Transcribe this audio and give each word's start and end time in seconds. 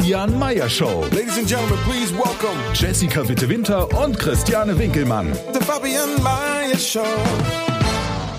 Fabian 0.00 0.38
Meyer 0.38 0.66
Show. 0.70 1.04
Ladies 1.12 1.36
and 1.36 1.46
gentlemen, 1.46 1.78
please 1.84 2.10
welcome 2.14 2.56
Jessica 2.72 3.22
Witte 3.28 3.46
Winter 3.50 3.86
und 4.02 4.18
Christiane 4.18 4.78
Winkelmann. 4.78 5.30
the 5.52 5.60
Fabian 5.62 6.08
Mayer 6.22 6.74
Show. 6.78 7.04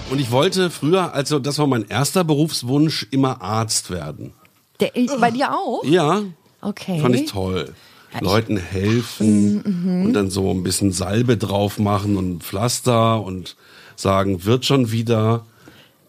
Und 0.10 0.20
ich 0.20 0.32
wollte 0.32 0.72
früher, 0.72 1.14
also 1.14 1.38
das 1.38 1.60
war 1.60 1.68
mein 1.68 1.88
erster 1.88 2.24
Berufswunsch, 2.24 3.06
immer 3.12 3.44
Arzt 3.44 3.92
werden. 3.92 4.34
Der, 4.80 4.92
bei 5.20 5.30
dir 5.30 5.54
auch? 5.54 5.84
Ja, 5.84 6.24
Okay. 6.62 7.00
fand 7.00 7.16
ich 7.16 7.30
toll. 7.30 7.72
Leuten 8.20 8.58
helfen 8.58 9.62
und 10.08 10.14
dann 10.14 10.32
so 10.32 10.50
ein 10.50 10.64
bisschen 10.64 10.92
Salbe 10.92 11.38
drauf 11.38 11.78
machen 11.78 12.18
und 12.18 12.44
Pflaster 12.44 13.22
und 13.22 13.56
sagen, 13.96 14.46
wird 14.46 14.66
schon 14.66 14.92
wieder. 14.92 15.46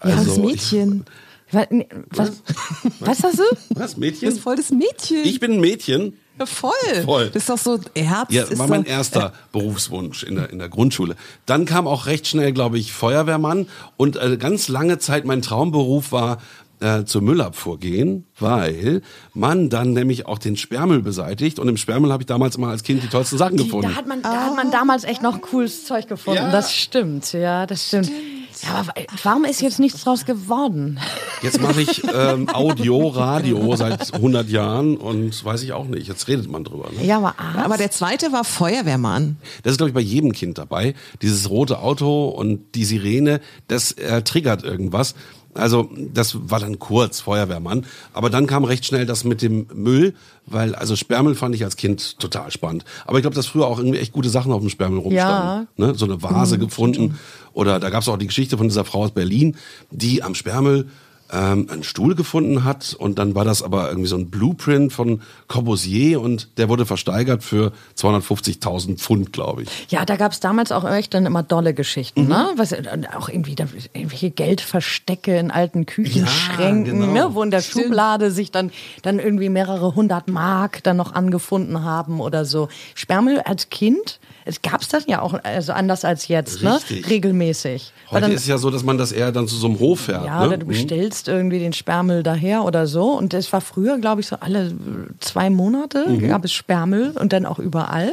ja, 0.03 0.11
das 0.13 0.19
Also, 0.29 0.43
Mädchen. 0.45 1.05
Was, 1.53 1.67
was, 2.11 2.43
was 3.01 3.23
hast 3.23 3.39
du? 3.39 3.43
Was, 3.75 3.95
Du 3.95 4.01
Mädchen? 4.01 4.29
bist 4.29 4.41
voll 4.41 4.57
das 4.57 4.71
Mädchen. 4.71 5.25
Ich 5.25 5.39
bin 5.39 5.53
ein 5.53 5.61
Mädchen. 5.61 6.19
Ja, 6.39 6.47
voll. 6.47 6.73
Voll. 7.05 7.27
Das 7.29 7.43
ist 7.43 7.51
doch 7.51 7.59
so 7.59 7.79
Herz. 7.95 8.33
Ja, 8.33 8.45
war 8.59 8.67
mein 8.67 8.85
doch, 8.85 8.91
erster 8.91 9.33
Berufswunsch 9.53 10.23
in 10.23 10.37
der, 10.37 10.51
in 10.51 10.59
der 10.59 10.71
Grundschule. 10.71 11.15
Dann 11.45 11.67
kam 11.67 11.87
auch 11.87 12.07
recht 12.07 12.27
schnell, 12.27 12.53
glaube 12.53 12.79
ich, 12.79 12.93
Feuerwehrmann. 12.93 13.69
Und 13.99 14.17
äh, 14.17 14.39
ganz 14.39 14.69
lange 14.69 14.99
Zeit 14.99 15.27
mein 15.27 15.43
Traumberuf 15.43 16.11
war, 16.11 16.39
äh, 16.81 17.05
zur 17.05 17.23
Müllabfuhr 17.23 17.79
gehen, 17.79 18.27
weil 18.41 19.03
man 19.35 19.69
dann 19.71 19.93
nämlich 19.93 20.27
auch 20.27 20.39
den 20.39 20.57
Sperrmüll 20.57 21.03
beseitigt. 21.03 21.59
Und 21.59 21.69
im 21.69 21.77
Sperrmüll 21.77 22.11
habe 22.11 22.23
ich 22.23 22.27
damals 22.27 22.57
immer 22.57 22.69
als 22.69 22.83
Kind 22.83 23.03
die 23.03 23.09
tollsten 23.09 23.39
Sachen 23.39 23.57
gefunden. 23.59 23.91
Da 23.91 23.95
hat, 23.95 24.09
man, 24.09 24.23
da 24.23 24.47
hat 24.47 24.57
man 24.57 24.71
damals 24.71 25.05
echt 25.05 25.23
noch 25.23 25.41
cooles 25.43 25.85
Zeug 25.85 26.09
gefunden. 26.09 26.43
Ja. 26.43 26.51
Das 26.51 26.75
stimmt, 26.75 27.33
ja, 27.35 27.67
das 27.67 27.89
stimmt. 27.89 28.11
Ja, 28.63 28.75
aber 28.75 28.89
wa- 28.89 28.93
warum 29.25 29.45
ist 29.45 29.61
jetzt 29.61 29.81
nichts 29.81 30.05
draus 30.05 30.25
geworden? 30.25 30.99
Jetzt 31.43 31.61
mache 31.61 31.81
ich 31.83 32.03
ähm, 32.15 32.49
Audio, 32.55 33.09
Radio 33.09 33.75
seit 33.77 34.15
100 34.15 34.49
Jahren 34.49 34.97
und 34.97 35.45
weiß 35.45 35.63
ich 35.65 35.73
auch 35.73 35.87
nicht. 35.87 36.07
Jetzt 36.07 36.29
redet 36.29 36.49
man 36.51 36.63
drüber. 36.65 36.89
Ne? 36.97 37.05
Ja, 37.05 37.17
aber 37.19 37.35
Arzt? 37.39 37.59
Aber 37.65 37.77
der 37.77 37.91
zweite 37.91 38.31
war 38.33 38.45
Feuerwehrmann. 38.45 39.37
Das 39.65 39.73
ist, 39.73 39.79
glaube 39.79 39.91
ich, 39.91 39.95
bei 39.95 40.01
jedem 40.01 40.33
Kind 40.33 40.59
dabei. 40.59 40.95
Dieses 41.23 41.51
rote 41.51 41.81
Auto 41.81 42.29
und 42.29 42.75
die 42.77 42.85
Sirene, 42.85 43.41
das 43.69 43.93
äh, 43.93 44.23
triggert 44.23 44.63
irgendwas. 44.63 45.15
Also 45.55 45.91
das 45.97 46.51
war 46.51 46.61
dann 46.61 46.79
kurz, 46.79 47.21
Feuerwehrmann. 47.21 47.85
Aber 48.13 48.31
dann 48.31 48.47
kam 48.47 48.65
recht 48.65 48.87
schnell 48.87 49.05
das 49.05 49.25
mit 49.25 49.43
dem 49.43 49.67
Müll, 49.75 50.15
weil 50.47 50.75
also 50.75 50.97
Sperrmüll 50.97 51.35
fand 51.35 51.55
ich 51.55 51.65
als 51.65 51.77
Kind 51.77 52.19
total 52.19 52.51
spannend. 52.51 52.85
Aber 53.07 53.19
ich 53.19 53.23
glaube, 53.23 53.37
dass 53.37 53.47
früher 53.47 53.67
auch 53.67 53.79
irgendwie 53.79 53.99
echt 53.99 54.13
gute 54.13 54.31
Sachen 54.31 54.53
auf 54.53 54.61
dem 54.61 54.71
Sperrmüll 54.71 55.01
rumstanden. 55.01 55.69
Ne? 55.77 55.95
So 55.95 56.07
eine 56.07 56.23
Vase 56.23 56.59
gefunden. 56.59 57.19
Oder 57.53 57.81
da 57.81 57.91
gab 57.91 58.03
es 58.03 58.09
auch 58.09 58.17
die 58.17 58.27
Geschichte 58.27 58.57
von 58.57 58.69
dieser 58.69 58.85
Frau 58.85 59.05
aus 59.05 59.11
Berlin, 59.11 59.57
die 59.91 60.23
am 60.23 60.35
Sperrmüll 60.35 60.89
ähm, 61.33 61.67
einen 61.71 61.83
Stuhl 61.83 62.15
gefunden 62.15 62.65
hat 62.65 62.95
und 62.99 63.19
dann 63.19 63.35
war 63.35 63.45
das 63.45 63.63
aber 63.63 63.89
irgendwie 63.89 64.09
so 64.09 64.17
ein 64.17 64.31
Blueprint 64.31 64.93
von 64.93 65.23
Corbusier 65.49 66.21
und 66.21 66.59
der 66.59 66.69
wurde 66.69 66.85
versteigert 66.87 67.43
für 67.43 67.73
250.000 67.99 68.99
Pfund, 68.99 69.33
glaube 69.33 69.63
ich. 69.63 69.69
Ja, 69.89 70.05
da 70.05 70.17
gab's 70.17 70.41
damals 70.41 70.73
auch 70.73 70.89
echt 70.91 71.15
dann 71.15 71.27
immer 71.27 71.43
dolle 71.43 71.75
Geschichten, 71.75 72.29
ne? 72.29 72.51
Was, 72.57 72.73
äh, 72.73 72.83
auch 73.17 73.29
irgendwie 73.29 73.55
da, 73.55 73.65
irgendwelche 73.93 74.31
Geldverstecke 74.31 75.37
in 75.39 75.51
alten 75.51 75.87
Küchenschränken, 75.87 77.01
Ja, 77.01 77.07
genau. 77.07 77.29
ne? 77.29 77.35
wo 77.35 77.43
in 77.43 77.51
der 77.51 77.63
Schublade 77.63 78.31
sich 78.31 78.51
dann, 78.51 78.71
dann 79.03 79.19
irgendwie 79.19 79.49
mehrere 79.49 79.95
hundert 79.95 80.29
Mark 80.29 80.83
dann 80.83 80.97
noch 80.97 81.15
angefunden 81.15 81.83
haben 81.85 82.21
oder 82.21 82.45
so. 82.45 82.69
Sperrmüll 82.95 83.41
als 83.41 83.71
Kind, 83.71 84.21
es 84.45 84.63
gab's 84.63 84.89
das 84.89 85.05
ja 85.07 85.21
auch 85.23 85.35
also 85.43 85.73
anders 85.73 86.05
als 86.05 86.29
jetzt, 86.29 86.63
Richtig. 86.63 87.05
ne? 87.05 87.11
Regelmäßig. 87.11 87.93
Heute 88.11 88.21
dann, 88.23 88.33
ist 88.33 88.43
es 88.43 88.47
ja 88.49 88.59
so, 88.59 88.71
dass 88.71 88.83
man 88.83 88.99
das 88.99 89.13
eher 89.13 89.33
dann 89.33 89.47
zu 89.49 89.57
so 89.57 89.67
einem 89.69 89.79
Hof 89.79 90.01
fährt. 90.01 90.25
ja, 90.27 90.41
ne? 90.41 90.47
oder 90.47 90.57
du 90.59 90.67
bestellst 90.67 91.29
irgendwie 91.29 91.59
den 91.59 91.73
Sperrmüll 91.73 92.23
daher 92.23 92.65
oder 92.65 92.87
so. 92.87 93.13
Und 93.13 93.33
das 93.33 93.53
war 93.53 93.61
früher, 93.61 93.99
glaube 93.99 94.21
ich, 94.21 94.27
so 94.27 94.37
alle 94.41 94.75
zwei 95.21 95.51
Monate 95.51 96.09
Mhm. 96.09 96.29
gab 96.29 96.45
es 96.45 96.53
Sperrmüll 96.53 97.11
und 97.19 97.33
dann 97.33 97.47
auch 97.47 97.59
überall. 97.59 98.13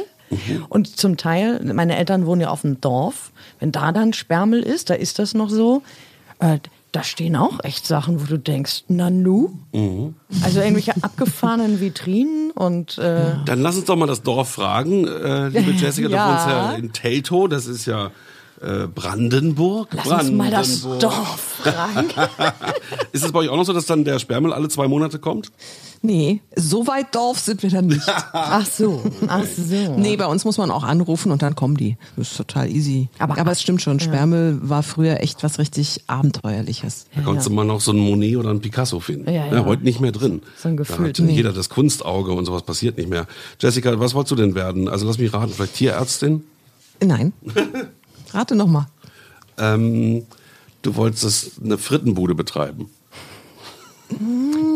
Und 0.68 0.96
zum 0.96 1.16
Teil, 1.16 1.60
meine 1.74 1.96
Eltern 1.96 2.24
wohnen 2.24 2.40
ja 2.42 2.50
auf 2.50 2.60
dem 2.60 2.80
Dorf. 2.80 3.32
Wenn 3.58 3.72
da 3.72 3.90
dann 3.90 4.12
Sperrmüll 4.12 4.62
ist, 4.62 4.88
da 4.88 4.94
ist 4.94 5.18
das 5.18 5.34
noch 5.34 5.50
so. 5.50 5.82
Äh, 6.38 6.58
da 6.92 7.02
stehen 7.04 7.36
auch 7.36 7.62
echt 7.62 7.86
Sachen, 7.86 8.20
wo 8.20 8.24
du 8.26 8.38
denkst, 8.38 8.84
Nanu? 8.88 9.50
Mhm. 9.72 10.14
Also 10.42 10.60
irgendwelche 10.60 10.94
abgefahrenen 11.02 11.80
Vitrinen 11.80 12.50
und 12.50 12.98
äh, 12.98 13.34
Dann 13.46 13.60
lass 13.62 13.76
uns 13.76 13.84
doch 13.86 13.96
mal 13.96 14.06
das 14.06 14.22
Dorf 14.22 14.50
fragen, 14.50 15.06
äh, 15.06 15.48
liebe 15.48 15.70
Jessica. 15.76 16.08
Da 16.08 16.16
Ja. 16.16 16.28
wohnst 16.32 16.46
ja 16.48 16.72
in 16.72 16.92
Teltow, 16.92 17.48
das 17.48 17.66
ist 17.66 17.86
ja 17.86 18.10
äh, 18.62 18.86
Brandenburg. 18.86 19.88
lass 19.92 20.06
uns 20.06 20.30
mal 20.30 20.50
das 20.50 20.80
Brandenburg. 20.80 21.00
Dorf 21.00 21.40
fragen. 21.62 22.08
Ist 23.12 23.24
es 23.24 23.32
bei 23.32 23.40
euch 23.40 23.48
auch 23.48 23.56
noch 23.56 23.64
so, 23.64 23.72
dass 23.72 23.86
dann 23.86 24.04
der 24.04 24.18
Sperrmüll 24.18 24.52
alle 24.52 24.68
zwei 24.68 24.88
Monate 24.88 25.18
kommt? 25.18 25.50
Nee, 26.02 26.40
so 26.56 26.86
weit 26.86 27.14
Dorf 27.14 27.38
sind 27.40 27.62
wir 27.62 27.68
dann 27.68 27.86
nicht. 27.88 28.00
Ach 28.32 28.64
so, 28.64 29.02
ach 29.28 29.44
so. 29.44 29.96
nee, 29.98 30.16
bei 30.16 30.24
uns 30.24 30.46
muss 30.46 30.56
man 30.56 30.70
auch 30.70 30.82
anrufen 30.82 31.30
und 31.30 31.42
dann 31.42 31.54
kommen 31.54 31.76
die. 31.76 31.98
Das 32.16 32.30
ist 32.30 32.38
total 32.38 32.70
easy. 32.70 33.10
Aber- 33.18 33.36
Aber, 33.38 33.52
es 33.52 33.60
stimmt 33.60 33.82
schon, 33.82 34.00
Sperrmüll 34.00 34.60
war 34.62 34.82
früher 34.82 35.20
echt 35.20 35.42
was 35.44 35.58
richtig 35.58 36.04
Abenteuerliches. 36.06 37.04
Da 37.14 37.20
konntest 37.20 37.48
du 37.48 37.52
mal 37.52 37.64
noch 37.66 37.82
so 37.82 37.90
einen 37.90 38.00
Monet 38.00 38.36
oder 38.36 38.48
einen 38.48 38.60
Picasso 38.62 38.98
finden. 39.00 39.30
Ja, 39.30 39.44
ja. 39.52 39.64
heute 39.66 39.82
nicht 39.84 40.00
mehr 40.00 40.12
drin. 40.12 40.40
So 40.56 40.68
ein 40.70 40.78
Da 40.78 40.84
Gefühl. 40.84 41.08
hat 41.10 41.18
jeder 41.18 41.52
das 41.52 41.68
Kunstauge 41.68 42.32
und 42.32 42.46
sowas 42.46 42.62
passiert 42.62 42.96
nicht 42.96 43.10
mehr. 43.10 43.26
Jessica, 43.60 44.00
was 44.00 44.14
wolltest 44.14 44.30
du 44.32 44.36
denn 44.36 44.54
werden? 44.54 44.88
Also 44.88 45.06
lass 45.06 45.18
mich 45.18 45.34
raten, 45.34 45.52
vielleicht 45.52 45.74
Tierärztin? 45.74 46.44
Nein. 47.04 47.34
Rate 48.32 48.54
noch 48.54 48.66
mal. 48.66 48.86
Ähm, 49.58 50.26
du 50.82 50.94
wolltest 50.96 51.60
eine 51.62 51.78
Frittenbude 51.78 52.34
betreiben. 52.34 52.90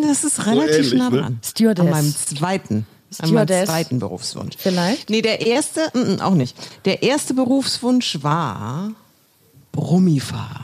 Das 0.03 0.25
ist 0.25 0.47
relativ 0.47 0.76
ähnlich, 0.76 0.94
nah 0.94 1.10
ne? 1.10 1.19
dran. 1.19 1.41
Stewardess. 1.42 1.87
An 1.87 1.91
meinem 1.91 2.14
zweiten. 2.14 2.87
An 3.19 3.32
meinem 3.32 3.66
zweiten 3.66 3.98
Berufswunsch. 3.98 4.56
Vielleicht? 4.59 5.10
Nee, 5.10 5.22
der 5.22 5.47
erste, 5.47 5.81
mm, 5.94 6.14
mm, 6.14 6.20
auch 6.20 6.34
nicht. 6.34 6.56
Der 6.84 7.03
erste 7.03 7.34
Berufswunsch 7.34 8.22
war 8.22 8.93
Brummifahrer. 9.72 10.63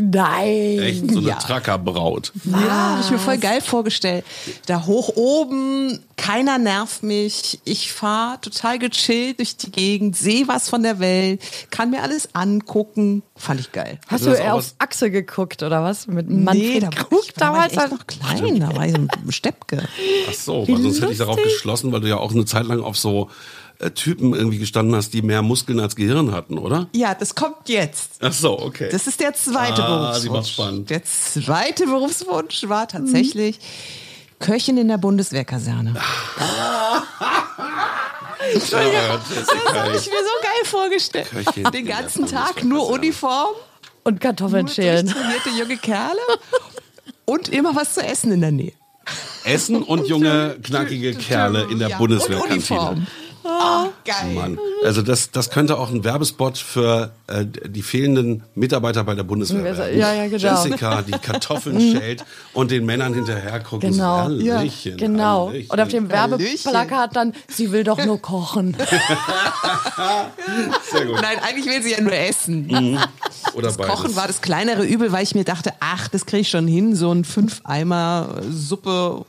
Nein. 0.00 0.78
Echt 0.80 1.10
so 1.10 1.18
eine 1.18 1.28
Ja. 1.28 1.34
Trackerbraut. 1.36 2.32
Ja, 2.44 2.58
habe 2.58 3.00
ich 3.02 3.10
mir 3.10 3.18
voll 3.18 3.38
geil 3.38 3.60
vorgestellt. 3.60 4.24
Da 4.66 4.86
hoch 4.86 5.10
oben, 5.16 5.98
keiner 6.16 6.58
nervt 6.58 7.02
mich. 7.02 7.60
Ich 7.64 7.92
fahre 7.92 8.40
total 8.40 8.78
gechillt 8.78 9.38
durch 9.38 9.56
die 9.56 9.70
Gegend, 9.70 10.16
sehe 10.16 10.48
was 10.48 10.68
von 10.68 10.82
der 10.82 10.98
Welt, 10.98 11.40
kann 11.70 11.90
mir 11.90 12.02
alles 12.02 12.34
angucken. 12.34 13.22
Fand 13.36 13.60
ich 13.60 13.72
geil. 13.72 13.98
Hast 14.08 14.26
Also 14.26 14.30
du 14.30 14.36
eher 14.42 14.54
auf 14.54 14.74
Achse 14.78 15.10
geguckt 15.10 15.62
oder 15.62 15.82
was? 15.82 16.06
Mit 16.06 16.28
Manfred 16.28 16.82
da, 16.82 16.88
Krug 16.88 17.24
ich, 17.26 17.34
da 17.34 17.52
war 17.52 17.68
damals? 17.68 17.84
ich 17.84 17.90
noch 17.98 18.06
klein, 18.06 18.60
da 18.60 18.74
war 18.76 18.86
ich 18.86 18.92
so 18.92 18.98
ein 18.98 19.08
Steppke. 19.32 19.82
Ach 20.28 20.34
so, 20.34 20.66
weil 20.68 20.82
sonst 20.82 21.00
hätte 21.00 21.12
ich 21.12 21.18
darauf 21.18 21.40
geschlossen, 21.42 21.92
weil 21.92 22.00
du 22.00 22.08
ja 22.08 22.16
auch 22.16 22.32
eine 22.32 22.44
Zeit 22.44 22.66
lang 22.66 22.80
auf 22.80 22.96
so 22.96 23.30
äh, 23.80 23.90
Typen 23.90 24.34
irgendwie 24.34 24.58
gestanden 24.58 24.94
hast, 24.96 25.12
die 25.14 25.22
mehr 25.22 25.42
Muskeln 25.42 25.78
als 25.80 25.94
Gehirn 25.96 26.32
hatten, 26.32 26.58
oder? 26.58 26.88
Ja, 26.94 27.14
das 27.14 27.34
kommt 27.34 27.68
jetzt. 27.68 28.12
Ach 28.20 28.32
so, 28.32 28.58
okay. 28.58 28.88
Das 28.90 29.06
ist 29.06 29.20
der 29.20 29.34
zweite 29.34 29.84
Ah, 29.84 30.10
Berufswunsch. 30.12 30.52
spannend. 30.52 30.90
Der 30.90 31.02
zweite 31.04 31.86
Berufswunsch 31.86 32.68
war 32.68 32.88
tatsächlich 32.88 33.58
Köchin 34.40 34.78
in 34.78 34.88
der 34.88 34.98
Bundeswehrkaserne. 34.98 35.94
ja, 35.98 37.04
Das 38.54 38.72
habe 38.72 39.96
ich 39.96 40.06
mir 40.06 40.22
so 40.22 40.36
geil 40.42 40.64
vorgestellt. 40.64 41.28
Köchin 41.30 41.64
in 41.66 41.72
Den 41.72 41.86
ganzen 41.86 42.26
Tag 42.26 42.64
nur. 42.64 42.88
Uniform, 42.88 43.54
Und 44.04 44.20
Kartoffeln 44.20 44.66
nur 44.66 44.74
schälen. 44.74 45.12
junge 45.58 45.76
Kerle 45.76 46.20
und 47.24 47.48
immer 47.48 47.74
was 47.74 47.94
zu 47.94 48.02
essen 48.02 48.32
in 48.32 48.40
der 48.40 48.52
Nähe. 48.52 48.72
Essen 49.44 49.82
und 49.82 50.06
junge, 50.06 50.56
knackige 50.62 51.14
Kerle 51.14 51.66
in 51.70 51.78
der 51.78 51.88
Ja, 51.90 51.98
Bundeswehrkantine. 51.98 53.06
Und 53.48 53.54
Uniform. 53.54 53.88
Geil. 54.04 54.34
Mann. 54.34 54.58
Also 54.84 55.02
das, 55.02 55.30
das 55.30 55.50
könnte 55.50 55.78
auch 55.78 55.90
ein 55.90 56.04
Werbespot 56.04 56.58
für 56.58 57.10
äh, 57.26 57.44
die 57.46 57.82
fehlenden 57.82 58.42
Mitarbeiter 58.54 59.04
bei 59.04 59.14
der 59.14 59.22
Bundeswehr 59.24 59.64
werden. 59.64 59.98
Ja, 59.98 60.12
ja, 60.14 60.28
genau. 60.28 60.64
Jessica, 60.64 61.02
die 61.02 61.12
Kartoffeln 61.12 61.80
schält 61.98 62.24
und 62.52 62.70
den 62.70 62.84
Männern 62.86 63.14
hinterher 63.14 63.60
guckt. 63.60 63.84
und 63.84 63.92
so, 63.92 63.98
Genau. 63.98 64.16
Hallöchen, 64.18 64.96
Genau. 64.96 65.48
Hallöchen. 65.48 65.70
Und 65.70 65.80
auf 65.80 65.88
dem. 65.88 66.08
Werbeplakat 66.10 67.16
dann, 67.16 67.32
sie 67.48 67.70
will 67.72 67.84
doch 67.84 68.04
nur 68.04 68.20
kochen. 68.20 68.76
Sehr 70.90 71.06
gut. 71.06 71.20
Nein, 71.20 71.38
eigentlich 71.42 71.66
will 71.66 71.82
sie 71.82 71.92
ja 71.92 72.00
nur 72.00 72.12
essen. 72.12 72.98
Oder 73.54 73.66
Das 73.68 73.76
beides. 73.76 73.94
Kochen 73.94 74.16
war 74.16 74.26
das 74.26 74.40
kleinere 74.40 74.84
Übel, 74.84 75.12
weil 75.12 75.22
ich 75.22 75.34
mir 75.34 75.44
dachte, 75.44 75.72
ach, 75.80 76.08
das 76.08 76.26
kriege 76.26 76.42
ich 76.42 76.50
schon 76.50 76.66
hin, 76.66 76.94
so 76.94 77.12
ein 77.12 77.24
Fünf-Eimer 77.24 78.40
Suppe 78.50 79.24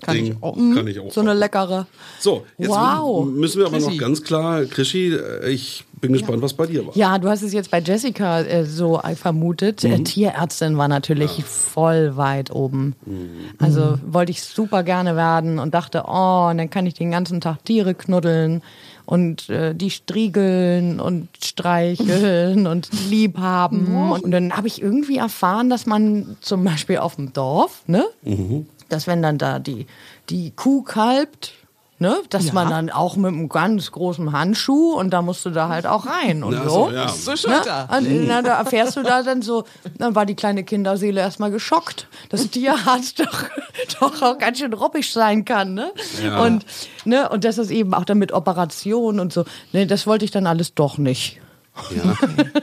kann 0.00 0.14
Ding. 0.16 0.26
ich 0.26 0.42
auch. 0.42 0.56
Kann 0.56 0.86
ich 0.86 0.98
auch. 1.00 1.10
So 1.12 1.20
eine 1.20 1.34
leckere. 1.34 1.86
So, 2.18 2.44
jetzt 2.58 2.68
Wow. 2.70 3.26
müssen 3.26 3.58
wir 3.60 3.66
aber 3.66 3.78
noch 3.78 3.86
Chrissy. 3.88 3.98
ganz 3.98 4.22
klar, 4.22 4.64
Krischi, 4.64 5.12
äh, 5.14 5.48
ich 5.50 5.84
bin 6.00 6.12
gespannt, 6.14 6.40
was 6.42 6.54
bei 6.54 6.66
dir 6.66 6.86
war. 6.86 6.96
Ja, 6.96 7.18
du 7.18 7.28
hast 7.28 7.42
es 7.42 7.52
jetzt 7.52 7.70
bei 7.70 7.80
Jessica 7.80 8.40
äh, 8.40 8.64
so 8.64 8.98
äh, 9.00 9.14
vermutet. 9.14 9.84
Mhm. 9.84 9.92
Äh, 9.92 9.98
Tierärztin 10.04 10.78
war 10.78 10.88
natürlich 10.88 11.44
voll 11.44 12.16
weit 12.16 12.50
oben. 12.50 12.94
Mhm. 13.04 13.28
Also 13.58 13.98
wollte 14.06 14.32
ich 14.32 14.42
super 14.42 14.82
gerne 14.82 15.14
werden 15.16 15.58
und 15.58 15.74
dachte, 15.74 16.04
oh, 16.06 16.48
und 16.50 16.56
dann 16.58 16.70
kann 16.70 16.86
ich 16.86 16.94
den 16.94 17.10
ganzen 17.10 17.40
Tag 17.42 17.62
Tiere 17.66 17.94
knuddeln 17.94 18.62
und 19.04 19.50
äh, 19.50 19.74
die 19.74 19.90
striegeln 19.90 21.00
und 21.00 21.28
streicheln 21.42 22.66
und 22.66 22.88
lieb 23.10 23.38
haben. 23.38 24.12
Und 24.22 24.30
dann 24.30 24.56
habe 24.56 24.68
ich 24.68 24.80
irgendwie 24.80 25.18
erfahren, 25.18 25.68
dass 25.68 25.84
man 25.86 26.36
zum 26.40 26.64
Beispiel 26.64 26.98
auf 26.98 27.16
dem 27.16 27.32
Dorf, 27.32 27.82
ne, 27.86 28.04
Mhm. 28.22 28.66
Dass 28.90 29.06
wenn 29.06 29.22
dann 29.22 29.38
da 29.38 29.58
die, 29.58 29.86
die 30.28 30.50
Kuh 30.52 30.82
kalbt, 30.82 31.52
Ne, 32.02 32.16
dass 32.30 32.46
Ja. 32.46 32.54
man 32.54 32.70
dann 32.70 32.88
auch 32.88 33.16
mit 33.16 33.26
einem 33.30 33.50
ganz 33.50 33.92
großen 33.92 34.32
Handschuh 34.32 34.94
und 34.94 35.10
da 35.10 35.20
musst 35.20 35.44
du 35.44 35.50
da 35.50 35.68
halt 35.68 35.86
auch 35.86 36.06
rein 36.06 36.42
und 36.42 36.54
Na, 36.54 36.64
so. 36.64 36.86
so, 36.88 36.90
ja. 36.92 37.08
So 37.08 37.32
Ne? 37.32 37.36
Schulter. 37.36 37.88
Und, 37.94 38.26
na, 38.26 38.40
da 38.40 38.54
erfährst 38.56 38.96
du 38.96 39.02
da 39.02 39.22
dann 39.22 39.42
so, 39.42 39.64
dann 39.98 40.14
war 40.14 40.24
die 40.24 40.34
kleine 40.34 40.64
Kinderseele 40.64 41.20
erstmal 41.20 41.50
geschockt, 41.50 42.08
dass 42.30 42.48
Tierarzt 42.48 43.20
doch, 43.20 43.44
doch 44.00 44.22
auch 44.22 44.38
ganz 44.38 44.60
schön 44.60 44.72
robbisch 44.72 45.12
sein 45.12 45.44
kann, 45.44 45.74
ne? 45.74 45.92
Ja. 46.24 46.42
Und, 46.42 46.64
ne, 47.04 47.28
und 47.28 47.44
das 47.44 47.58
ist 47.58 47.70
eben 47.70 47.92
auch 47.92 48.06
dann 48.06 48.16
mit 48.16 48.32
Operationen 48.32 49.20
und 49.20 49.30
so. 49.30 49.44
Ne, 49.74 49.86
das 49.86 50.06
wollte 50.06 50.24
ich 50.24 50.30
dann 50.30 50.46
alles 50.46 50.72
doch 50.72 50.96
nicht. 50.96 51.38
Ja, 51.96 52.14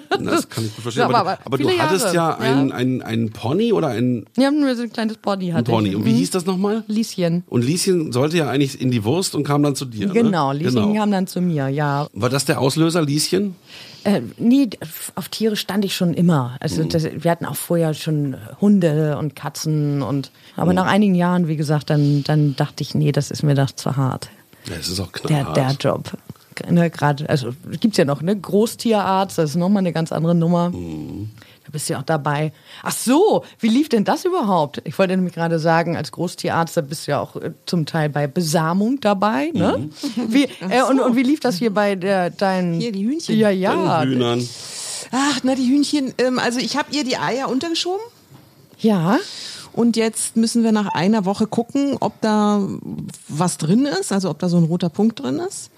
das 0.19 0.47
kann 0.49 0.65
ich 0.65 0.75
gut 0.75 0.83
verstehen. 0.83 1.01
Ja, 1.01 1.07
aber, 1.07 1.19
aber- 1.19 1.39
aber, 1.45 1.57
du 1.57 1.69
hattest 1.69 2.07
ja 2.07 2.13
Jahre, 2.13 2.39
einen 2.41 2.69
ja. 2.69 2.75
ein, 2.75 3.01
ein 3.01 3.29
Pony 3.31 3.73
oder 3.73 3.87
ein, 3.87 4.25
Ja, 4.37 4.51
nur 4.51 4.75
so 4.75 4.83
ein 4.83 4.91
kleines 4.91 5.17
ein 5.25 5.53
hatte 5.53 5.71
Pony. 5.71 5.89
ich. 5.89 5.95
Und 5.95 6.05
wie 6.05 6.11
Mhm. 6.11 6.15
hieß 6.17 6.31
das 6.31 6.45
nochmal? 6.45 6.83
Lieschen. 6.87 7.43
Und 7.47 7.63
Lieschen 7.65 8.11
sollte 8.11 8.37
ja 8.37 8.49
eigentlich 8.49 8.79
in 8.79 8.91
die 8.91 9.03
Wurst 9.03 9.33
und 9.35 9.43
kam 9.43 9.63
dann 9.63 9.75
zu 9.75 9.85
dir. 9.85 10.09
Genau, 10.09 10.53
ne? 10.53 10.59
Lieschen 10.59 10.93
kam 10.95 11.11
dann 11.11 11.25
zu 11.27 11.41
mir, 11.41 11.67
ja. 11.69 12.07
War 12.13 12.29
das 12.29 12.45
der 12.45 12.59
Auslöser, 12.61 13.01
Lieschen? 13.01 13.55
Äh, 14.03 14.21
nee, 14.37 14.69
auf 15.15 15.29
Tiere 15.29 15.55
stand 15.55 15.83
ich 15.83 15.95
schon 15.95 16.13
immer. 16.13 16.55
Also 16.59 16.83
Mhm. 16.83 16.89
das, 16.89 17.03
wir 17.17 17.31
hatten 17.31 17.45
auch 17.45 17.55
vorher 17.55 17.93
schon 17.93 18.35
Hunde 18.61 19.17
und 19.17 19.35
Katzen 19.35 20.01
und 20.01 20.31
aber 20.55 20.71
Mhm. 20.71 20.75
nach 20.75 20.85
einigen 20.85 21.15
Jahren, 21.15 21.47
wie 21.47 21.55
gesagt, 21.57 21.89
dann, 21.89 22.23
dann 22.23 22.55
dachte 22.55 22.83
ich, 22.83 22.93
nee, 22.95 23.11
das 23.11 23.31
ist 23.31 23.43
mir 23.43 23.55
das 23.55 23.75
zu 23.75 23.95
hart. 23.97 24.29
Ja, 24.69 24.75
es 24.79 24.89
ist 24.89 24.99
auch 24.99 25.11
Der, 25.11 25.43
knallhart. 25.43 25.57
der 25.57 25.71
Job. 25.91 26.11
Ne, 26.69 26.89
gerade, 26.89 27.29
also 27.29 27.53
gibt's 27.79 27.97
ja 27.97 28.05
noch, 28.05 28.21
ne? 28.21 28.35
Großtierarzt, 28.35 29.37
das 29.37 29.51
ist 29.51 29.55
nochmal 29.55 29.81
eine 29.81 29.93
ganz 29.93 30.11
andere 30.11 30.35
Nummer. 30.35 30.69
Mhm. 30.69 31.29
Da 31.65 31.71
bist 31.71 31.89
du 31.89 31.93
ja 31.93 31.99
auch 31.99 32.03
dabei. 32.03 32.53
Ach 32.81 32.93
so, 32.93 33.43
wie 33.59 33.67
lief 33.67 33.89
denn 33.89 34.05
das 34.05 34.23
überhaupt? 34.23 34.81
Ich 34.85 34.97
wollte 34.97 35.15
nämlich 35.17 35.35
gerade 35.35 35.59
sagen, 35.59 35.97
als 35.97 36.13
Großtierarzt, 36.13 36.77
da 36.77 36.81
bist 36.81 37.07
du 37.07 37.11
ja 37.11 37.19
auch 37.19 37.35
äh, 37.35 37.51
zum 37.65 37.85
Teil 37.85 38.09
bei 38.09 38.27
Besamung 38.27 39.01
dabei, 39.01 39.51
ne? 39.53 39.77
Mhm. 39.77 39.91
Wie, 40.33 40.47
äh, 40.69 40.83
und, 40.89 41.01
und 41.01 41.15
wie 41.15 41.23
lief 41.23 41.41
das 41.41 41.57
hier 41.57 41.73
bei 41.73 41.95
der, 41.95 42.29
deinen... 42.29 42.79
Hier, 42.79 42.93
die 42.93 43.05
Hühnchen. 43.05 43.37
Ja, 43.37 43.49
ja. 43.49 44.05
Den 44.05 44.13
Hühnern. 44.13 44.47
Ach, 45.11 45.39
na, 45.43 45.55
die 45.55 45.67
Hühnchen. 45.67 46.13
Ähm, 46.17 46.39
also, 46.39 46.59
ich 46.59 46.77
habe 46.77 46.87
ihr 46.91 47.03
die 47.03 47.17
Eier 47.17 47.49
untergeschoben. 47.49 48.05
Ja. 48.79 49.19
Und 49.73 49.95
jetzt 49.95 50.35
müssen 50.35 50.63
wir 50.63 50.71
nach 50.71 50.87
einer 50.87 51.25
Woche 51.25 51.45
gucken, 51.45 51.97
ob 51.99 52.19
da 52.21 52.67
was 53.27 53.57
drin 53.57 53.85
ist, 53.85 54.11
also 54.11 54.29
ob 54.29 54.39
da 54.39 54.49
so 54.49 54.57
ein 54.57 54.63
roter 54.63 54.89
Punkt 54.89 55.19
drin 55.19 55.37
ist. 55.37 55.69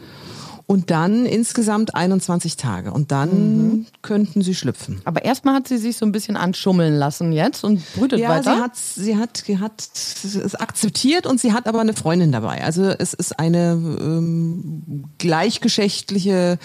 Und 0.69 0.92
dann 0.92 1.25
insgesamt 1.25 1.95
21 1.95 2.56
Tage. 2.56 2.92
Und 2.94 3.12
dann 3.12 3.88
könnten 4.04 4.44
sie 4.44 4.54
schlüpfen. 4.54 5.01
Aber 5.04 5.25
erstmal 5.25 5.56
hat 5.56 5.68
sie 5.68 5.80
sich 5.80 5.98
so 5.98 6.06
ein 6.06 6.12
bisschen 6.12 6.38
anschummeln 6.38 6.95
lassen 6.95 7.31
jetzt 7.31 7.63
und 7.63 7.81
brütet 7.95 8.19
Ja, 8.19 8.30
weiter. 8.30 8.54
sie 8.56 8.62
hat, 8.62 8.75
sie 8.75 9.18
hat, 9.18 9.38
sie 9.38 9.57
hat 9.57 9.81
es 9.81 10.54
akzeptiert 10.54 11.25
und 11.25 11.39
sie 11.39 11.54
hat 11.54 11.68
aber 11.68 11.81
eine 11.81 11.94
Freundin 11.94 12.31
dabei. 12.31 12.63
Also 12.63 12.83
es 12.83 13.16
ist 13.16 13.39
eine 13.39 13.71
ähm, 13.71 15.06
gleichgeschlechtliche 15.18 16.60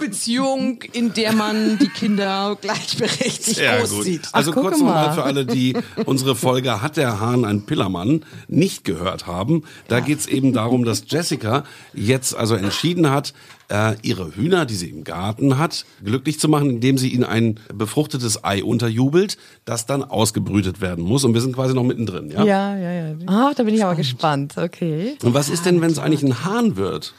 Beziehung, 0.00 0.82
in 0.92 1.12
der 1.14 1.32
man 1.32 1.78
die 1.78 1.88
Kinder 1.88 2.56
gleichberechtigt 2.60 3.56
Sehr 3.56 3.78
großzieht. 3.78 4.22
gut. 4.22 4.34
Also 4.34 4.52
Ach, 4.52 4.56
kurz 4.56 4.78
nochmal 4.78 5.06
mal. 5.08 5.14
für 5.14 5.22
alle, 5.22 5.46
die 5.46 5.76
unsere 6.06 6.34
Folge 6.34 6.82
Hat 6.82 6.96
der 6.96 7.20
Hahn 7.20 7.44
ein 7.44 7.66
Pillermann 7.66 8.24
nicht 8.48 8.84
gehört 8.84 9.26
haben. 9.26 9.64
Da 9.88 10.00
geht's 10.00 10.26
eben 10.26 10.52
darum, 10.52 10.84
dass 10.84 11.04
Jessica 11.06 11.64
jetzt 11.94 12.34
also 12.36 12.54
entschieden 12.54 13.10
hat, 13.10 13.34
äh, 13.68 13.96
ihre 14.02 14.34
Hühner, 14.34 14.64
die 14.66 14.74
sie 14.74 14.88
im 14.88 15.04
Garten 15.04 15.58
hat, 15.58 15.84
glücklich 16.02 16.40
zu 16.40 16.48
machen, 16.48 16.70
indem 16.70 16.98
sie 16.98 17.08
ihnen 17.08 17.24
ein 17.24 17.60
befruchtetes 17.72 18.44
Ei 18.44 18.64
unterjubelt, 18.64 19.36
das 19.64 19.86
dann 19.86 20.02
ausgebrütet 20.02 20.80
werden 20.80 21.04
muss. 21.04 21.24
Und 21.24 21.34
wir 21.34 21.40
sind 21.40 21.54
quasi 21.54 21.74
noch 21.74 21.84
mittendrin, 21.84 22.30
ja? 22.30 22.44
ja, 22.44 22.76
ja, 22.76 22.92
ja. 22.92 23.14
Ach, 23.26 23.54
da 23.54 23.62
bin 23.62 23.74
ich 23.74 23.84
aber 23.84 23.94
gespannt. 23.94 24.54
Okay. 24.56 25.16
Und 25.22 25.34
was 25.34 25.48
ist 25.50 25.66
denn, 25.66 25.80
wenn 25.80 25.90
es 25.90 25.98
eigentlich 25.98 26.22
ein 26.22 26.44
Hahn 26.44 26.76
wird? 26.76 27.12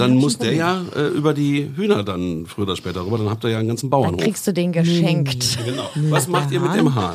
Dann 0.00 0.16
muss 0.16 0.38
der 0.38 0.54
ja 0.54 0.82
äh, 0.96 1.08
über 1.08 1.34
die 1.34 1.70
Hühner 1.76 2.02
dann 2.02 2.46
früher 2.46 2.64
oder 2.64 2.76
später 2.76 3.04
rüber. 3.04 3.18
Dann 3.18 3.30
habt 3.30 3.44
ihr 3.44 3.50
ja 3.50 3.58
einen 3.58 3.68
ganzen 3.68 3.86
Dann 3.86 3.90
Bauernhof. 3.90 4.20
kriegst 4.20 4.46
du 4.46 4.52
den 4.52 4.72
geschenkt. 4.72 5.58
Genau. 5.64 5.90
Was 6.10 6.28
macht 6.28 6.50
ihr 6.50 6.60
mit 6.60 6.74
dem 6.74 6.94
Hahn? 6.94 7.14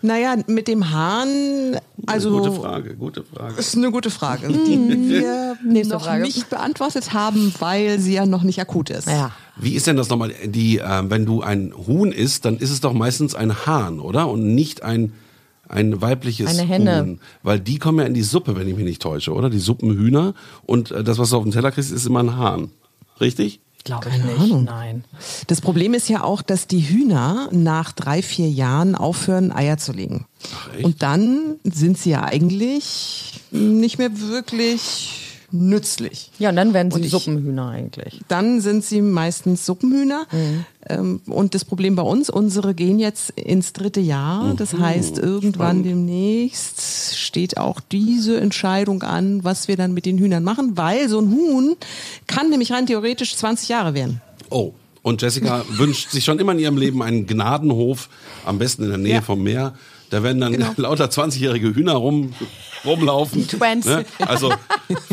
Naja, 0.00 0.36
mit 0.46 0.68
dem 0.68 0.90
Hahn, 0.90 1.76
also 2.06 2.30
gute 2.30 2.52
Frage, 2.52 2.94
gute 2.94 3.24
Frage. 3.24 3.54
ist 3.58 3.76
eine 3.76 3.90
gute 3.90 4.10
Frage, 4.10 4.46
die 4.48 4.78
wir 4.78 5.84
noch 5.86 6.04
Frage. 6.04 6.22
nicht 6.22 6.48
beantwortet 6.48 7.12
haben, 7.12 7.52
weil 7.58 7.98
sie 7.98 8.14
ja 8.14 8.24
noch 8.24 8.44
nicht 8.44 8.60
akut 8.60 8.90
ist. 8.90 9.08
Ja. 9.08 9.32
Wie 9.56 9.72
ist 9.72 9.88
denn 9.88 9.96
das 9.96 10.08
nochmal? 10.08 10.32
Die, 10.44 10.78
äh, 10.78 11.02
wenn 11.08 11.26
du 11.26 11.42
ein 11.42 11.72
Huhn 11.86 12.12
isst, 12.12 12.44
dann 12.44 12.58
ist 12.58 12.70
es 12.70 12.80
doch 12.80 12.92
meistens 12.92 13.34
ein 13.34 13.66
Hahn, 13.66 13.98
oder? 13.98 14.28
Und 14.28 14.54
nicht 14.54 14.84
ein, 14.84 15.12
ein 15.68 16.00
weibliches 16.00 16.48
Eine 16.48 16.62
Henne. 16.62 17.00
Huhn. 17.00 17.20
Weil 17.42 17.60
die 17.60 17.78
kommen 17.78 17.98
ja 17.98 18.06
in 18.06 18.14
die 18.14 18.22
Suppe, 18.22 18.56
wenn 18.56 18.68
ich 18.68 18.74
mich 18.74 18.84
nicht 18.84 19.02
täusche, 19.02 19.32
oder? 19.32 19.50
Die 19.50 19.58
Suppenhühner. 19.58 20.34
Und 20.64 20.90
äh, 20.90 21.04
das, 21.04 21.18
was 21.18 21.30
du 21.30 21.36
auf 21.36 21.42
dem 21.42 21.52
Teller 21.52 21.70
kriegst, 21.70 21.92
ist 21.92 22.06
immer 22.06 22.20
ein 22.20 22.36
Hahn. 22.36 22.70
Richtig? 23.20 23.60
Glaube 23.84 24.08
ich 24.10 24.22
nicht. 24.22 24.54
Nein. 24.64 25.04
Das 25.46 25.60
Problem 25.60 25.94
ist 25.94 26.08
ja 26.08 26.24
auch, 26.24 26.42
dass 26.42 26.66
die 26.66 26.80
Hühner 26.80 27.48
nach 27.52 27.92
drei, 27.92 28.22
vier 28.22 28.48
Jahren 28.48 28.94
aufhören, 28.94 29.52
Eier 29.52 29.78
zu 29.78 29.92
legen. 29.92 30.26
echt? 30.74 30.84
Und 30.84 31.02
dann 31.02 31.56
sind 31.64 31.96
sie 31.96 32.10
ja 32.10 32.24
eigentlich 32.24 33.40
nicht 33.50 33.98
mehr 33.98 34.20
wirklich 34.20 35.27
nützlich. 35.50 36.30
Ja, 36.38 36.50
und 36.50 36.56
dann 36.56 36.74
werden 36.74 36.90
sie 36.92 37.00
ich- 37.00 37.10
Suppenhühner 37.10 37.68
eigentlich. 37.68 38.20
Dann 38.28 38.60
sind 38.60 38.84
sie 38.84 39.00
meistens 39.00 39.64
Suppenhühner. 39.64 40.26
Mhm. 40.30 40.64
Ähm, 40.88 41.20
und 41.26 41.54
das 41.54 41.64
Problem 41.64 41.96
bei 41.96 42.02
uns, 42.02 42.28
unsere 42.30 42.74
gehen 42.74 42.98
jetzt 42.98 43.30
ins 43.30 43.72
dritte 43.72 44.00
Jahr. 44.00 44.54
Das 44.56 44.72
Mhm. 44.74 44.80
heißt, 44.80 45.18
irgendwann 45.18 45.82
demnächst 45.84 47.16
steht 47.18 47.56
auch 47.56 47.80
diese 47.80 48.38
Entscheidung 48.40 49.02
an, 49.02 49.44
was 49.44 49.68
wir 49.68 49.76
dann 49.76 49.94
mit 49.94 50.06
den 50.06 50.18
Hühnern 50.18 50.44
machen, 50.44 50.76
weil 50.76 51.08
so 51.08 51.20
ein 51.20 51.30
Huhn 51.30 51.76
kann 52.26 52.50
nämlich 52.50 52.72
rein 52.72 52.86
theoretisch 52.86 53.36
20 53.36 53.68
Jahre 53.68 53.94
werden. 53.94 54.20
Oh. 54.50 54.72
Und 55.02 55.22
Jessica 55.22 55.64
wünscht 55.78 56.10
sich 56.10 56.24
schon 56.24 56.38
immer 56.38 56.52
in 56.52 56.58
ihrem 56.58 56.76
Leben 56.76 57.02
einen 57.02 57.26
Gnadenhof, 57.26 58.08
am 58.44 58.58
besten 58.58 58.82
in 58.82 58.88
der 58.90 58.98
Nähe 58.98 59.14
Ja. 59.14 59.20
vom 59.22 59.42
Meer. 59.42 59.74
Da 60.10 60.22
werden 60.22 60.40
dann 60.40 60.52
Genau. 60.52 60.70
lauter 60.76 61.06
20-jährige 61.06 61.74
Hühner 61.74 61.94
rum, 61.94 62.32
rumlaufen. 62.84 63.46
Twins. 63.46 63.84
Ne? 63.86 64.04
Also 64.18 64.52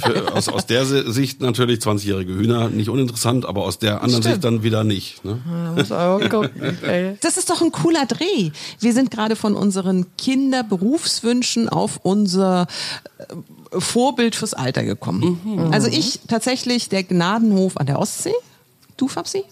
für, 0.02 0.34
aus, 0.34 0.48
aus 0.50 0.66
der 0.66 0.86
Sicht 0.86 1.42
natürlich 1.42 1.80
20-jährige 1.80 2.34
Hühner 2.34 2.70
nicht 2.70 2.90
uninteressant, 2.90 3.46
aber 3.46 3.64
aus 3.64 3.80
der 3.80 4.02
anderen 4.02 4.24
Sicht 4.24 4.44
dann 4.44 4.64
wieder 4.64 4.84
nicht. 4.84 5.24
Ne? 5.25 5.40
Ey. 6.84 7.18
Das 7.22 7.38
ist 7.38 7.50
doch 7.50 7.62
ein 7.62 7.72
cooler 7.72 8.06
Dreh. 8.06 8.52
Wir 8.80 8.94
sind 8.94 9.12
gerade 9.12 9.36
von 9.36 9.56
unseren 9.56 10.06
Kinderberufswünschen 10.18 11.70
auf 11.70 12.00
unser 12.04 12.68
äh, 13.18 13.24
Vorbild 13.80 14.36
fürs 14.36 14.54
Alter 14.54 14.84
gekommen. 14.84 15.40
Mhm. 15.44 15.74
Also 15.74 15.88
ich 15.88 16.20
tatsächlich 16.28 16.90
der 16.90 17.04
Gnadenhof 17.04 17.78
an 17.78 17.86
der 17.88 18.00
Ostsee. 18.00 18.34
Du, 18.98 19.08
Fabsi? 19.08 19.44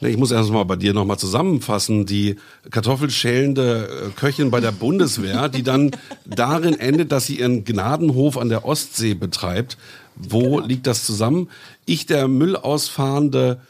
Ne, 0.00 0.10
Ich 0.10 0.16
muss 0.16 0.30
erst 0.30 0.50
mal 0.50 0.64
bei 0.64 0.76
dir 0.76 0.92
nochmal 0.92 1.18
zusammenfassen. 1.18 2.06
Die 2.06 2.36
kartoffelschälende 2.70 3.88
äh, 3.88 4.10
Köchin 4.10 4.50
bei 4.50 4.60
der 4.60 4.72
Bundeswehr, 4.72 5.48
die 5.48 5.62
dann 5.62 5.92
darin 6.26 6.78
endet, 6.78 7.12
dass 7.12 7.26
sie 7.26 7.38
ihren 7.38 7.64
Gnadenhof 7.64 8.36
an 8.36 8.48
der 8.48 8.64
Ostsee 8.64 9.14
betreibt. 9.14 9.78
Wo 10.14 10.60
liegt 10.60 10.86
das 10.86 11.04
zusammen? 11.04 11.48
Ich, 11.84 12.06
der 12.06 12.28
Müll 12.28 12.56
ausfahrende 12.56 13.60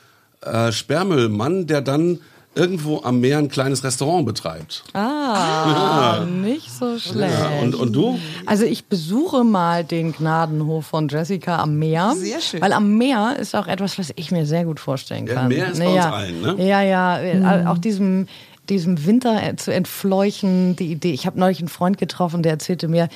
äh, 0.40 0.72
Sperrmüllmann, 0.72 1.66
der 1.66 1.80
dann 1.80 2.20
irgendwo 2.56 3.02
am 3.02 3.20
Meer 3.20 3.38
ein 3.38 3.48
kleines 3.48 3.84
Restaurant 3.84 4.26
betreibt. 4.26 4.82
Ah, 4.94 6.24
nicht 6.42 6.70
so 6.72 6.98
schlecht. 6.98 7.34
Ja, 7.38 7.60
und, 7.62 7.74
und 7.74 7.92
du? 7.92 8.18
Also 8.46 8.64
ich 8.64 8.86
besuche 8.86 9.44
mal 9.44 9.84
den 9.84 10.12
Gnadenhof 10.12 10.86
von 10.86 11.08
Jessica 11.08 11.58
am 11.60 11.78
Meer. 11.78 12.14
Sehr 12.16 12.40
schön. 12.40 12.60
Weil 12.60 12.72
am 12.72 12.96
Meer 12.98 13.36
ist 13.38 13.54
auch 13.54 13.66
etwas, 13.66 13.98
was 13.98 14.12
ich 14.16 14.30
mir 14.32 14.46
sehr 14.46 14.64
gut 14.64 14.80
vorstellen 14.80 15.26
Ja, 15.26 15.34
kann. 15.34 15.48
Meer 15.48 15.70
ist 15.70 15.78
bei 15.78 15.88
uns 15.88 16.04
allen, 16.04 16.40
ne? 16.40 16.56
Ja, 16.66 16.82
ja. 16.82 17.20
äh, 17.20 17.66
Auch 17.66 17.78
diesem, 17.78 18.26
diesem 18.68 19.04
Winter 19.06 19.56
zu 19.56 19.72
entfleuchen, 19.72 20.76
die 20.76 20.90
Idee. 20.90 21.12
Ich 21.12 21.26
habe 21.26 21.38
neulich 21.38 21.58
einen 21.60 21.68
Freund 21.68 21.98
getroffen, 21.98 22.42
der 22.42 22.52
erzählte 22.52 22.88
mir, 22.88 23.08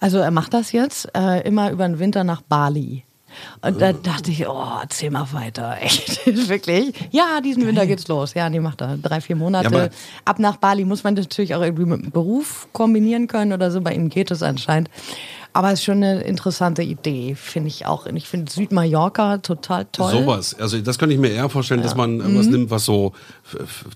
also 0.00 0.18
er 0.18 0.30
macht 0.30 0.52
das 0.54 0.72
jetzt 0.72 1.08
äh, 1.16 1.46
immer 1.46 1.70
über 1.70 1.86
den 1.86 1.98
Winter 1.98 2.24
nach 2.24 2.42
Bali. 2.42 3.04
Und 3.62 3.80
da 3.80 3.92
dachte 3.92 4.30
ich, 4.30 4.46
oh, 4.48 4.64
erzähl 4.82 5.10
mal 5.10 5.26
weiter. 5.32 5.76
Echt, 5.80 6.26
wirklich? 6.48 6.92
Ja, 7.10 7.40
diesen 7.42 7.66
Winter 7.66 7.86
geht's 7.86 8.08
los. 8.08 8.34
Ja, 8.34 8.48
die 8.50 8.60
macht 8.60 8.80
da 8.80 8.96
drei, 9.00 9.20
vier 9.20 9.36
Monate. 9.36 9.74
Ja, 9.74 9.88
Ab 10.24 10.38
nach 10.38 10.56
Bali 10.56 10.84
muss 10.84 11.04
man 11.04 11.16
das 11.16 11.26
natürlich 11.26 11.54
auch 11.54 11.62
irgendwie 11.62 11.84
mit 11.84 12.02
dem 12.02 12.10
Beruf 12.10 12.68
kombinieren 12.72 13.26
können 13.28 13.52
oder 13.52 13.70
so. 13.70 13.80
Bei 13.80 13.94
ihm 13.94 14.08
geht 14.08 14.30
es 14.30 14.42
anscheinend. 14.42 14.90
Aber 15.54 15.68
es 15.72 15.80
ist 15.80 15.84
schon 15.86 15.96
eine 16.04 16.20
interessante 16.20 16.82
Idee, 16.82 17.34
finde 17.34 17.68
ich 17.68 17.86
auch. 17.86 18.06
Und 18.06 18.16
ich 18.16 18.28
finde 18.28 18.52
Südmallorca 18.52 19.38
total 19.38 19.86
toll. 19.90 20.12
Sowas. 20.12 20.54
Also 20.60 20.78
das 20.80 20.98
könnte 20.98 21.14
ich 21.14 21.20
mir 21.20 21.30
eher 21.30 21.48
vorstellen, 21.48 21.82
dass 21.82 21.96
man 21.96 22.20
irgendwas 22.20 22.46
nimmt, 22.46 22.70
was 22.70 22.84
so 22.84 23.12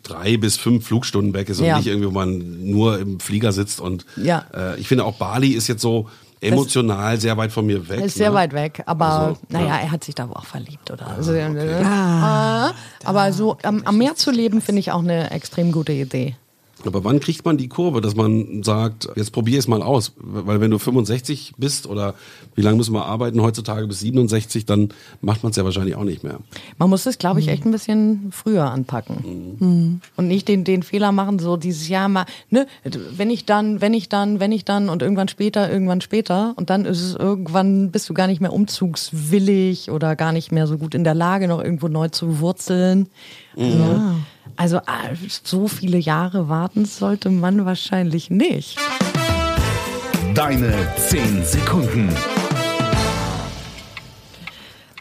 drei 0.03 0.39
bis 0.39 0.57
fünf 0.57 0.87
Flugstunden 0.87 1.35
weg 1.35 1.49
ist 1.51 1.59
und 1.59 1.65
Mhm. 1.65 1.69
Ja. 1.69 1.77
nicht 1.77 1.87
irgendwie, 1.87 2.09
wo 2.09 2.13
man 2.13 2.65
nur 2.71 2.99
im 2.99 3.21
Flieger 3.21 3.53
sitzt. 3.53 3.81
Und 3.81 4.07
Ja. 4.17 4.47
äh, 4.55 4.81
ich 4.81 4.89
finde 4.89 5.05
auch 5.05 5.15
Bali 5.15 5.49
ist 5.51 5.69
jetzt 5.69 5.83
so 5.83 6.09
emotional 6.43 7.19
sehr 7.21 7.37
weit 7.37 7.53
von 7.53 7.65
mir 7.65 7.89
weg. 7.89 8.01
Ist 8.01 8.17
sehr 8.17 8.31
ne? 8.31 8.37
weit 8.37 8.53
weg, 8.53 8.83
aber 8.87 9.07
Also, 9.07 9.39
naja, 9.49 9.67
ja. 9.67 9.79
er 9.79 9.91
hat 9.91 10.05
sich 10.05 10.15
da 10.15 10.29
wohl 10.29 10.37
auch 10.37 10.45
verliebt 10.45 10.91
oder 10.91 11.07
also, 11.07 11.33
ah, 11.33 12.73
aber 13.05 13.33
so 13.33 13.57
am, 13.63 13.83
am 13.85 13.97
Meer 13.97 14.17
zu 14.17 14.31
leben, 14.31 14.61
finde 14.61 14.81
ich 14.81 14.91
auch 14.93 15.01
eine 15.01 15.31
extrem 15.31 15.73
gute 15.73 15.93
Idee. 15.93 16.37
Aber 16.87 17.05
wann 17.05 17.21
kriegt 17.21 17.45
man 17.45 17.57
die 17.57 17.69
Kurve, 17.69 18.01
dass 18.01 18.15
man 18.15 18.63
sagt, 18.63 19.09
jetzt 19.17 19.33
probier 19.33 19.59
es 19.59 19.69
mal 19.69 19.83
aus? 19.83 20.13
Weil 20.17 20.61
wenn 20.61 20.71
du 20.71 20.79
65 20.79 21.55
bist 21.57 21.87
oder 21.87 22.15
wie 22.55 22.63
lange 22.63 22.77
müssen 22.77 22.95
wir 22.95 23.05
arbeiten 23.05 23.41
heutzutage 23.41 23.87
bis 23.87 24.01
67, 24.01 24.67
dann 24.67 24.91
macht 25.21 25.43
man 25.43 25.51
es 25.51 25.57
ja 25.57 25.65
wahrscheinlich 25.65 25.95
auch 25.97 26.05
nicht 26.05 26.25
mehr. 26.25 26.39
Man 26.79 26.91
muss 26.91 27.07
es, 27.07 27.19
glaube 27.19 27.41
ich, 27.41 27.49
echt 27.49 27.65
ein 27.65 27.73
bisschen 27.73 28.31
früher 28.33 28.71
anpacken. 28.71 30.01
Und 30.17 30.29
nicht 30.29 30.49
den, 30.49 30.65
den 30.65 30.83
Fehler 30.83 31.13
machen, 31.13 31.39
so 31.39 31.57
dieses 31.57 31.89
Jahr 31.89 32.09
mal, 32.09 32.27
ne, 32.51 32.67
wenn 33.17 33.31
ich 33.31 33.45
dann, 33.47 33.81
wenn 33.81 33.95
ich 33.95 34.09
dann, 34.09 34.41
wenn 34.41 34.53
ich 34.53 34.65
dann 34.65 34.89
und 34.89 35.03
irgendwann 35.03 35.29
später, 35.29 35.71
irgendwann 35.71 36.01
später. 36.01 36.55
Und 36.57 36.71
dann 36.71 36.85
ist 36.85 37.01
es 37.01 37.15
irgendwann, 37.15 37.91
bist 37.91 38.09
du 38.09 38.15
gar 38.15 38.27
nicht 38.27 38.41
mehr 38.41 38.53
umzugswillig 38.53 39.91
oder 39.91 40.17
gar 40.17 40.33
nicht 40.33 40.53
mehr 40.53 40.67
so 40.67 40.79
gut 40.79 40.95
in 40.95 41.05
der 41.05 41.15
Lage, 41.15 41.49
noch 41.49 41.63
irgendwo 41.63 41.89
neu 41.89 42.09
zu 42.09 42.41
wurzeln. 42.41 43.09
Also, 43.57 44.23
also 44.57 44.77
ah, 44.79 45.11
so 45.43 45.69
viele 45.69 45.99
Jahre 45.99 46.49
warten 46.49 46.85
sollte 46.85 47.31
man 47.31 47.65
wahrscheinlich 47.65 48.31
nicht. 48.31 48.79
Deine 50.35 50.89
10 50.97 51.45
Sekunden. 51.45 52.09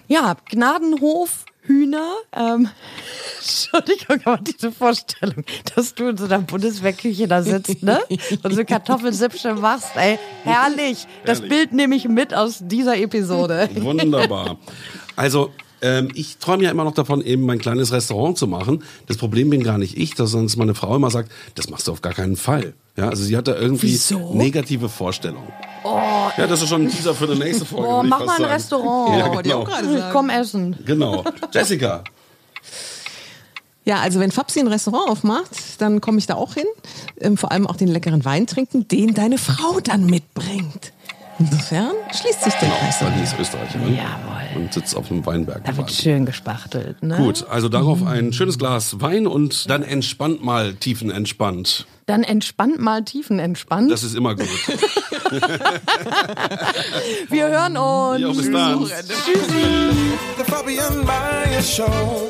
Ja, 0.07 0.35
Gnadenhof, 0.49 1.45
Hühner. 1.61 2.11
Ähm, 2.33 2.67
Entschuldigung, 3.39 4.19
aber 4.25 4.43
diese 4.43 4.71
Vorstellung, 4.71 5.45
dass 5.73 5.95
du 5.95 6.09
in 6.09 6.17
so 6.17 6.25
einer 6.25 6.39
Bundeswehrküche 6.39 7.27
da 7.27 7.41
sitzt, 7.41 7.81
ne? 7.81 8.01
Und 8.43 8.53
so 8.53 8.65
Kartoffelsippsche 8.65 9.55
machst, 9.55 9.95
ey. 9.95 10.19
Herrlich. 10.43 11.07
Das 11.25 11.39
Herrlich. 11.39 11.57
Bild 11.57 11.73
nehme 11.73 11.95
ich 11.95 12.07
mit 12.09 12.33
aus 12.33 12.59
dieser 12.61 12.97
Episode. 12.97 13.69
Wunderbar. 13.75 14.57
Also, 15.15 15.51
ähm, 15.81 16.09
ich 16.13 16.37
träume 16.37 16.63
ja 16.63 16.71
immer 16.71 16.83
noch 16.83 16.93
davon, 16.93 17.21
eben 17.21 17.43
mein 17.43 17.59
kleines 17.59 17.91
Restaurant 17.91 18.37
zu 18.37 18.47
machen. 18.47 18.83
Das 19.07 19.17
Problem 19.17 19.49
bin 19.49 19.63
gar 19.63 19.77
nicht 19.77 19.97
ich, 19.97 20.13
dass 20.15 20.31
sonst 20.31 20.55
meine 20.57 20.75
Frau 20.75 20.95
immer 20.95 21.09
sagt, 21.09 21.31
das 21.55 21.69
machst 21.69 21.87
du 21.87 21.91
auf 21.91 22.01
gar 22.01 22.13
keinen 22.13 22.35
Fall. 22.35 22.73
Ja, 22.97 23.09
also 23.09 23.23
sie 23.23 23.35
hat 23.37 23.47
da 23.47 23.55
irgendwie 23.55 23.87
Wieso? 23.87 24.33
negative 24.33 24.89
Vorstellungen. 24.89 25.47
ja, 25.83 26.45
das 26.47 26.61
ist 26.61 26.69
schon 26.69 26.83
ein 26.83 26.89
Teaser 26.89 27.15
für 27.15 27.27
die 27.27 27.39
nächste 27.39 27.65
Folge. 27.65 27.87
Oh, 27.87 28.03
mach 28.03 28.19
mal 28.19 28.33
ein 28.35 28.41
sagen. 28.41 28.51
Restaurant. 28.51 29.17
Ja, 29.17 29.41
genau. 29.41 29.67
Komm 30.11 30.29
essen. 30.29 30.77
genau. 30.85 31.23
Jessica, 31.53 32.03
Ja, 33.85 33.99
also 34.01 34.19
wenn 34.19 34.31
Fabsi 34.31 34.59
ein 34.59 34.67
Restaurant 34.67 35.09
aufmacht, 35.09 35.49
dann 35.79 36.01
komme 36.01 36.19
ich 36.19 36.27
da 36.27 36.35
auch 36.35 36.53
hin. 36.53 36.65
Ähm, 37.19 37.37
vor 37.37 37.51
allem 37.51 37.65
auch 37.65 37.75
den 37.77 37.87
leckeren 37.87 38.23
Wein 38.25 38.45
trinken, 38.45 38.87
den 38.87 39.13
deine 39.13 39.37
Frau 39.37 39.79
dann 39.79 40.05
mitbringt. 40.05 40.93
Insofern 41.41 41.91
schließt 42.13 42.43
sich 42.43 42.53
der 42.53 42.69
Kreis. 42.69 43.01
weil 43.01 43.11
die 43.13 43.23
ist 43.23 43.35
Österreicherin 43.39 43.95
Jawohl. 43.95 44.61
und 44.61 44.71
sitzt 44.73 44.95
auf 44.95 45.09
einem 45.09 45.25
Weinberg. 45.25 45.65
Da 45.65 45.75
wird 45.75 45.91
schön 45.91 46.25
gespachtelt, 46.25 47.01
ne? 47.01 47.17
Gut, 47.17 47.47
also 47.49 47.67
darauf 47.67 48.05
ein 48.05 48.31
schönes 48.31 48.59
Glas 48.59 49.01
Wein 49.01 49.25
und 49.25 49.67
dann 49.69 49.81
entspannt 49.83 50.43
mal 50.43 50.73
tiefenentspannt. 50.75 51.87
Dann 52.05 52.23
entspannt 52.23 52.79
mal 52.79 53.03
tiefenentspannt. 53.03 53.91
Das 53.91 54.03
ist 54.03 54.15
immer 54.15 54.35
gut. 54.35 54.47
Wir 57.29 57.47
hören 57.47 57.77
uns. 57.77 58.21
Ja, 58.21 58.27
bis 58.27 58.51
dann. 58.51 58.85
The 58.85 60.43
Fabian 60.45 61.05
Meyer 61.05 61.61
Show. 61.63 62.29